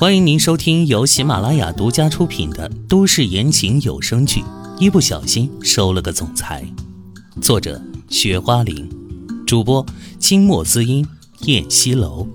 [0.00, 4.40] 欢迎您收听由喜马拉雅独家出品的都市言情有声剧
[4.78, 6.64] 《一不小心收了个总裁》，
[7.42, 8.88] 作者：雪花玲，
[9.44, 9.84] 主播：
[10.20, 11.04] 清墨滋音、
[11.46, 12.28] 燕西楼。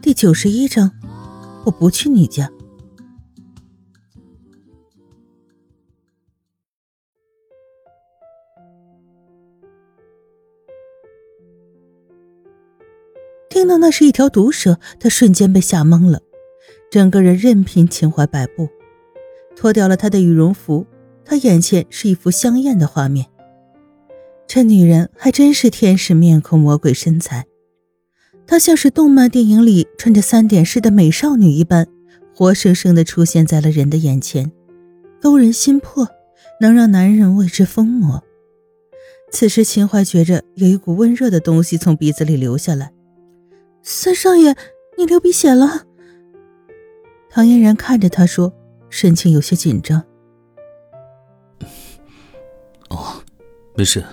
[0.00, 0.92] 第九十一章，
[1.64, 2.48] 我不去你家。
[13.68, 16.22] 听到那是一条毒蛇，他瞬间被吓懵了，
[16.90, 18.66] 整个人任凭秦淮摆布。
[19.54, 20.86] 脱掉了他的羽绒服，
[21.22, 23.26] 他眼前是一幅香艳的画面。
[24.46, 27.44] 这女人还真是天使面孔，魔鬼身材。
[28.46, 31.86] 她像是动漫电影里穿着三点式的美少女一般，
[32.34, 34.50] 活生生的出现在了人的眼前，
[35.20, 36.08] 勾人心魄，
[36.62, 38.24] 能让男人为之疯魔。
[39.30, 42.94] 此时，秦淮觉着有一股温热的东西从鼻子里流下来。
[43.90, 44.54] 三少爷，
[44.98, 45.86] 你流鼻血了。
[47.30, 48.52] 唐嫣然看着他说，
[48.90, 50.04] 神情有些紧张。
[52.90, 53.14] 哦，
[53.74, 54.04] 没事，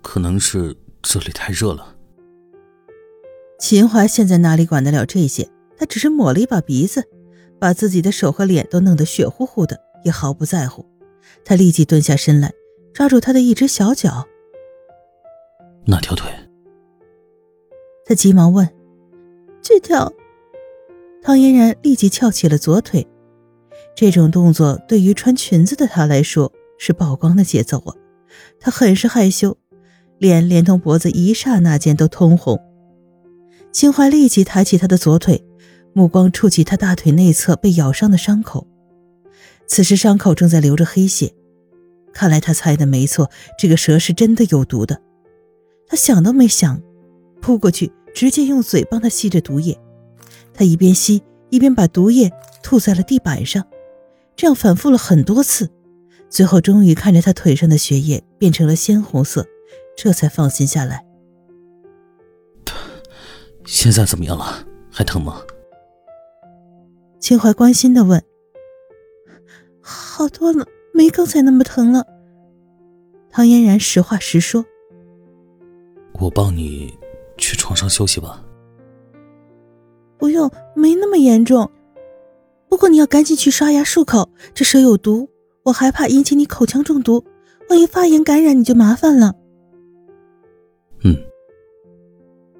[0.00, 1.96] 可能是这里太热了。
[3.58, 5.50] 秦淮现在哪里管得了这些？
[5.76, 7.02] 他只是抹了一把鼻子，
[7.58, 10.86] 把自己的手和脸都弄得血乎乎的，也毫不在乎。
[11.44, 12.52] 他立即蹲下身来，
[12.92, 14.24] 抓住他的一只小脚。
[15.84, 16.32] 那条腿？
[18.08, 18.66] 他急忙问
[19.60, 20.10] ：“这条？”
[21.22, 23.06] 唐嫣然立即翘起了左腿。
[23.94, 27.94] 这种动作对于穿裙子的她来说是曝光的节奏啊！
[28.58, 29.58] 她很是害羞，
[30.16, 32.58] 脸连同脖子一刹那间都通红。
[33.72, 35.44] 秦淮立即抬起她的左腿，
[35.92, 38.66] 目光触及她大腿内侧被咬伤的伤口。
[39.66, 41.34] 此时伤口正在流着黑血，
[42.14, 43.28] 看来他猜的没错，
[43.58, 45.02] 这个蛇是真的有毒的。
[45.86, 46.80] 他想都没想，
[47.40, 47.92] 扑过去。
[48.14, 49.78] 直接用嘴帮他吸着毒液，
[50.52, 52.32] 他一边吸一边把毒液
[52.64, 53.64] 吐在了地板上，
[54.34, 55.70] 这样反复了很多次，
[56.28, 59.46] 最后终于看着他腿上的血液变成了鲜红色，
[59.96, 61.06] 这才放心下来。
[63.64, 64.66] 现在怎么样了？
[64.90, 65.42] 还疼吗？
[67.20, 68.20] 秦淮关心的问。
[69.80, 72.04] 好多了，没刚才那么疼了。
[73.30, 74.64] 唐嫣然实话实说。
[76.14, 76.98] 我帮你。
[77.48, 78.44] 去床上休息吧。
[80.18, 81.70] 不用，没那么严重。
[82.68, 85.30] 不过你要赶紧去刷牙漱口，这蛇有毒，
[85.62, 87.24] 我害怕引起你口腔中毒，
[87.70, 89.32] 万一发炎感染你就麻烦了。
[91.04, 91.16] 嗯。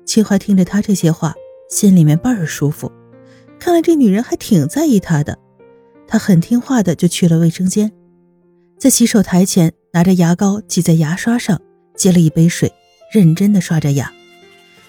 [0.07, 1.35] 秦淮听着他这些话，
[1.69, 2.91] 心里面倍儿舒服，
[3.59, 5.37] 看来这女人还挺在意他的。
[6.07, 7.93] 他很听话的就去了卫生间，
[8.79, 11.61] 在洗手台前拿着牙膏挤在牙刷上，
[11.95, 12.73] 接了一杯水，
[13.13, 14.11] 认真的刷着牙。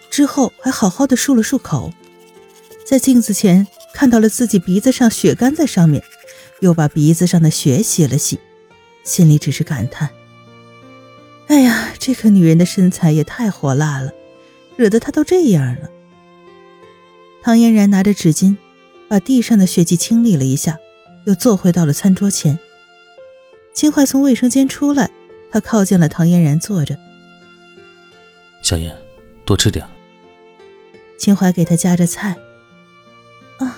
[0.10, 1.94] 之后还好好的漱了漱口，
[2.86, 6.04] 在镜子前看到了自己鼻子上血干在上面，
[6.60, 8.40] 又把鼻子上的血洗了洗，
[9.04, 10.10] 心里只是感叹
[11.48, 14.12] ：“哎呀，这个女人的身材也太火辣了，
[14.76, 15.90] 惹得她都这样了。”
[17.42, 18.58] 唐嫣然拿着纸巾，
[19.08, 20.78] 把地上的血迹清理了一下，
[21.26, 22.60] 又坐回到了餐桌前。
[23.74, 25.10] 秦淮从卫生间出来，
[25.52, 26.98] 他靠近了唐嫣然坐着
[28.62, 28.94] ：“小燕，
[29.46, 29.86] 多吃点。”
[31.20, 32.36] 秦淮给他夹着菜。
[33.60, 33.78] 啊，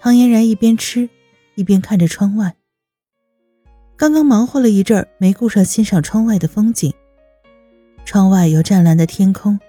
[0.00, 1.08] 唐嫣然一边吃，
[1.54, 2.56] 一边看着窗外。
[3.94, 6.92] 刚刚忙活了一阵儿，没顾上欣赏窗外的风景。
[8.06, 9.60] 窗外有湛蓝的天空，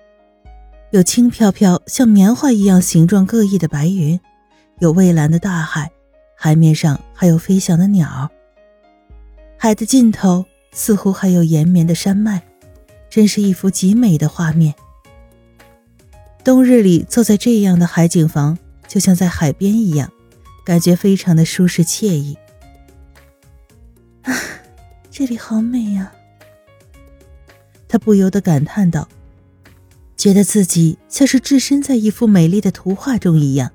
[0.92, 4.18] 有轻飘飘像棉花一样形状各异的白云，
[4.80, 5.92] 有蔚蓝的大海，
[6.38, 8.30] 海面上还有飞翔的鸟。
[9.58, 12.42] 海的尽头似乎还有延绵的山脉，
[13.10, 14.74] 真是一幅极美的画面。
[16.50, 20.12] 冬日里坐在这样的海景房，就像在海边一样，
[20.66, 22.36] 感觉非常的舒适惬意。
[24.24, 24.34] 啊，
[25.12, 26.12] 这里好美呀！
[27.88, 29.08] 他不由得感叹道，
[30.18, 33.70] 觉得自己像是置身在一幅美丽的图画中一样，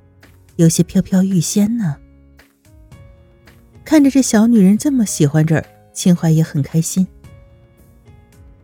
[0.56, 1.98] 有些飘飘欲仙呢。
[3.84, 7.06] 看着这小女人这么喜欢这儿，秦淮也很开心。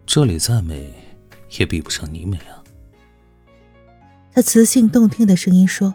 [0.04, 0.92] 这里再美，
[1.60, 2.59] 也比不上你美啊。
[4.32, 5.94] 他磁性动听的声音说，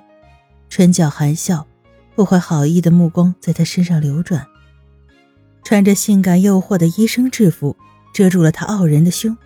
[0.69, 1.65] 唇角含笑，
[2.15, 4.45] 不怀好意的目光在他身上流转。
[5.63, 7.75] 穿着性感诱惑的医生制服，
[8.13, 9.37] 遮住了他傲人的胸，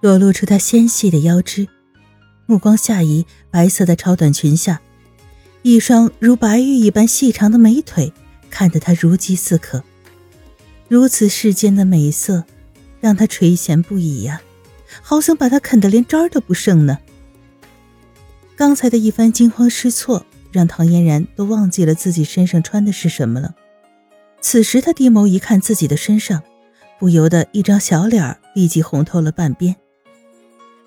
[0.00, 1.68] 裸露出他纤细的腰肢。
[2.46, 4.80] 目光下移，白色的超短裙下，
[5.62, 8.12] 一双如白玉一般细长的美腿，
[8.50, 9.84] 看得他如饥似渴。
[10.88, 12.44] 如此世间的美色，
[13.00, 14.42] 让他垂涎不已呀，
[15.02, 16.98] 好想把他啃得连渣都不剩呢。
[18.58, 23.54] 刚才的一番惊慌失措，让唐嫣然都忘记了自己身上穿的是什么了。
[24.40, 26.42] 此时他低眸一看自己的身上，
[26.98, 29.76] 不由得一张小脸立即红透了半边。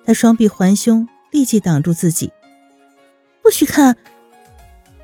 [0.04, 2.34] 他双臂环胸，立即挡住自己，
[3.42, 3.96] 不许看。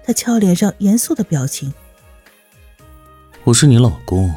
[0.04, 1.74] 他俏脸上严肃的表情。
[3.46, 4.36] 我是你老公，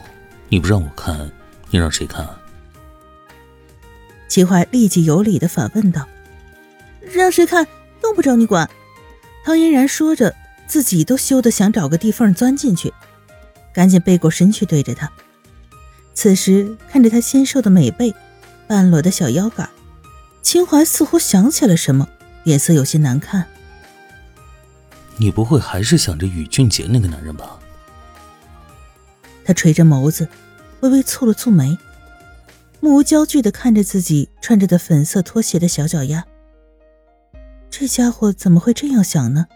[0.49, 1.29] 你不让我看，
[1.71, 2.41] 你让谁看啊？
[4.29, 6.07] 秦淮立即有礼的反问道
[7.13, 7.67] ：“让谁看？
[8.11, 8.69] 用不着你管。”
[9.47, 10.35] 唐嫣然说着，
[10.67, 12.93] 自己都羞得想找个地缝钻进去，
[13.73, 15.11] 赶紧背过身去对着他。
[16.13, 18.13] 此时看着他纤瘦的美背，
[18.67, 19.71] 半裸的小腰杆，
[20.43, 22.09] 秦淮似乎想起了什么，
[22.43, 23.47] 脸色有些难看。
[25.17, 27.59] 你不会还是想着宇俊杰那个男人吧？
[29.45, 30.29] 他垂着眸子，
[30.81, 31.79] 微微蹙了蹙眉，
[32.81, 36.27] 目无焦距的看着自己穿着的粉色拖鞋的小脚丫。
[37.71, 39.47] 这家伙怎么会这样想呢？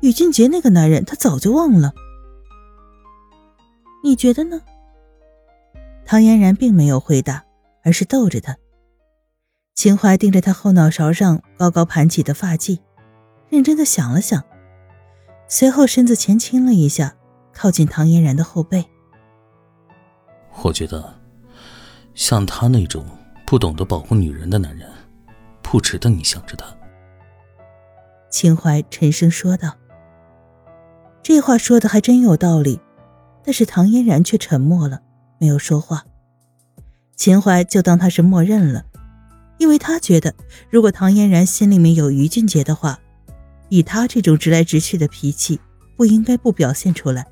[0.00, 1.94] 宇俊杰那个男人，他早就忘了。
[4.04, 4.60] 你觉得呢？
[6.04, 7.44] 唐嫣然并没有回答，
[7.82, 8.56] 而是逗着他。
[9.74, 12.78] 秦淮盯着他后脑勺上高高盘起的发髻，
[13.48, 14.44] 认真的想了想，
[15.48, 17.16] 随后身子前倾了一下，
[17.52, 18.84] 靠近唐嫣然的后背。
[20.62, 21.18] 我觉得，
[22.14, 23.04] 像他那种
[23.46, 24.88] 不懂得保护女人的男人，
[25.62, 26.66] 不值得你想着他。
[28.30, 29.76] 秦淮沉声说道
[31.22, 32.80] ：“这话说的还真有道理。”
[33.44, 35.00] 但是唐嫣然却沉默了，
[35.38, 36.04] 没有说话。
[37.14, 38.84] 秦淮就当他是默认了，
[39.58, 40.34] 因为他觉得，
[40.68, 42.98] 如果唐嫣然心里面有于俊杰的话，
[43.68, 45.60] 以他这种直来直去的脾气，
[45.96, 47.26] 不应该不表现出来。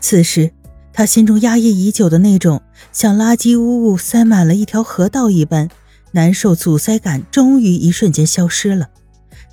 [0.00, 0.50] 此时。
[0.96, 5.68] 他心中压抑已久的那种像垃圾污物塞满了一条河道一般
[6.12, 8.90] 难受阻塞感，终于一瞬间消失了。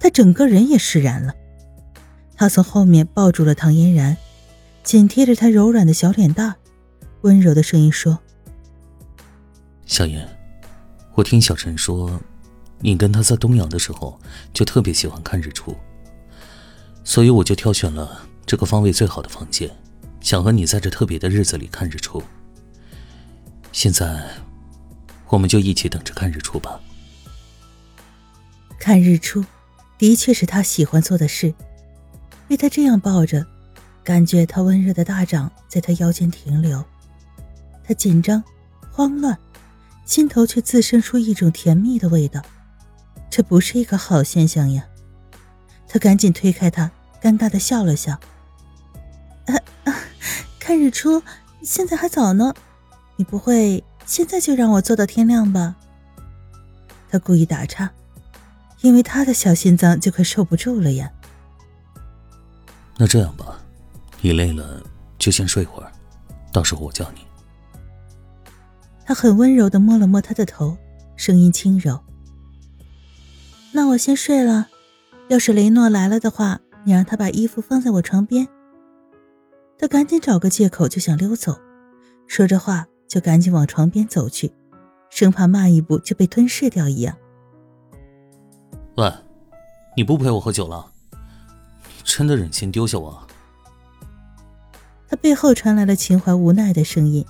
[0.02, 1.36] 他整个人也释然了。
[2.36, 4.18] 他从后面抱住了唐嫣然，
[4.84, 6.56] 紧贴着她柔软的小脸蛋，
[7.22, 8.18] 温柔的声音说
[9.86, 10.28] ：“小燕，
[11.14, 12.20] 我听小陈说，
[12.80, 14.20] 你跟他在东阳的时候
[14.52, 15.78] 就特别喜欢看日出，
[17.04, 19.70] 所以我就挑选了这个方位最好的房间。”
[20.20, 22.22] 想和你在这特别的日子里看日出。
[23.72, 24.24] 现在，
[25.30, 26.80] 我们就一起等着看日出吧。
[28.78, 29.44] 看日出，
[30.02, 31.54] 的确是他喜欢做的事。
[32.48, 33.46] 被他这样抱着，
[34.04, 36.84] 感觉他温热的大掌在他腰间停留，
[37.84, 38.44] 他紧张、
[38.92, 39.38] 慌乱，
[40.04, 42.42] 心头却滋生出一种甜蜜的味道。
[43.30, 44.84] 这不是一个好现象呀！
[45.88, 46.90] 他赶紧推开他，
[47.22, 48.20] 尴尬的笑了笑。
[50.60, 51.22] 看日出，
[51.62, 52.56] 现在还早呢，
[53.18, 55.76] 你不会现在就让我做到天亮吧？
[57.12, 57.92] 他故意打岔，
[58.82, 61.12] 因为他的小心脏就快受不住了呀。
[62.98, 63.60] 那这样吧，
[64.22, 64.82] 你累了
[65.18, 65.92] 就先睡会儿，
[66.52, 67.22] 到时候我叫你。
[69.06, 70.78] 他很温柔的摸了摸他的头，
[71.16, 72.00] 声音轻柔。
[73.72, 74.68] 那我先睡了，
[75.30, 78.48] 要是雷诺来了的话，你让他把衣服放在我床边。
[79.78, 81.60] 他赶紧找个借口就想溜走，
[82.28, 84.54] 说着话就赶紧往床边走去，
[85.10, 87.18] 生怕慢一步就被吞噬掉一样。
[89.02, 89.12] 喂，
[89.98, 90.86] 你不陪我喝酒了？
[91.12, 93.28] 你真的忍心丢下我？
[95.10, 97.26] 他背后传来了秦淮无奈的声音：“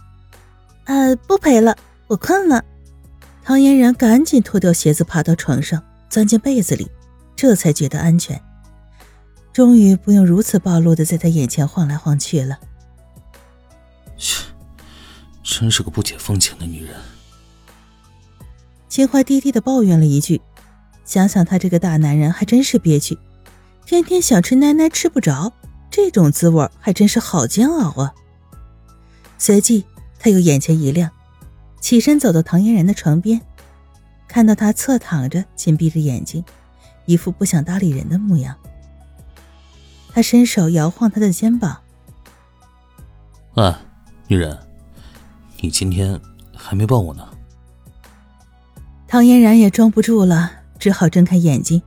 [0.84, 2.62] 啊，不陪了，我困了。”
[3.42, 6.92] 唐嫣然赶紧脱掉鞋子，爬到床上，钻进被子里，
[7.38, 8.42] 这才觉得安全。
[9.54, 12.60] 终于不用如此暴露的在他眼前晃来晃去了。
[14.18, 14.44] 切，
[15.42, 17.00] 真是个不解风情的女人。
[18.90, 20.42] 秦淮低低的抱怨了一句，
[21.06, 23.18] 想想他这个大男人还真是憋屈，
[23.86, 25.54] 天天想吃奶奶吃不着，
[25.90, 28.14] 这种滋味还真是好煎熬啊。
[29.38, 29.86] 随即
[30.20, 31.10] 他又眼前一亮，
[31.80, 33.42] 起身走到唐嫣然的床边，
[34.28, 36.44] 看到她侧躺着，紧闭着眼睛，
[37.06, 38.56] 一副不想搭理人的模样。
[40.14, 41.82] 他伸手摇晃她的肩膀。
[43.56, 43.74] 喂，
[44.28, 44.58] 女人，
[45.60, 46.20] 你今天
[46.56, 47.28] 还没抱我呢。
[49.08, 51.82] 唐嫣然也装不住了，只好睁开眼睛。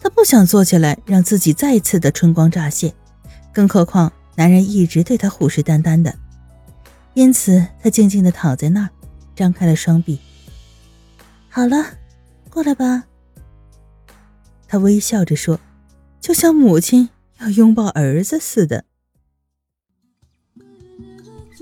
[0.00, 2.94] 她不想坐起来让自己再次的春光乍泄，
[3.52, 6.14] 更何况男人一直对她虎视眈眈的，
[7.12, 8.90] 因此她静静的躺在那儿，
[9.34, 10.20] 张开了双臂。
[11.50, 11.84] 好了，
[12.48, 13.04] 过来吧。
[14.66, 15.60] 她微笑着说，
[16.20, 17.10] 就像母亲。
[17.40, 18.86] 要拥抱儿子似的。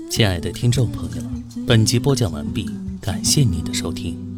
[0.09, 1.21] 亲爱的听众朋友，
[1.67, 4.34] 本集播讲完毕，感谢您的收听。